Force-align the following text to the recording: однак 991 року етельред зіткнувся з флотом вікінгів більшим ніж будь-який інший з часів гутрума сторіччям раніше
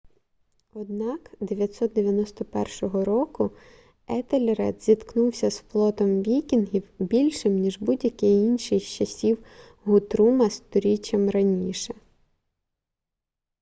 однак 0.73 1.29
991 1.41 3.03
року 3.03 3.51
етельред 4.07 4.83
зіткнувся 4.83 5.51
з 5.51 5.57
флотом 5.59 6.23
вікінгів 6.23 6.83
більшим 6.99 7.55
ніж 7.59 7.77
будь-який 7.79 8.29
інший 8.45 8.79
з 8.79 8.83
часів 8.83 9.45
гутрума 9.83 10.49
сторіччям 10.49 11.29
раніше 11.29 11.93